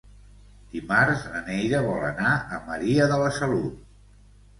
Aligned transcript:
Dimarts 0.75 1.25
na 1.33 1.41
Neida 1.49 1.81
vol 1.87 2.05
anar 2.07 2.31
a 2.57 2.59
Maria 2.71 3.07
de 3.13 3.19
la 3.25 3.29
Salut. 3.37 3.77